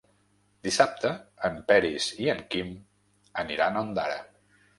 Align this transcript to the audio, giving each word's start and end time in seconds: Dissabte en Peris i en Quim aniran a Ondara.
Dissabte 0.67 1.11
en 1.49 1.59
Peris 1.67 2.07
i 2.25 2.31
en 2.35 2.41
Quim 2.55 2.73
aniran 3.45 3.79
a 3.79 3.85
Ondara. 3.87 4.19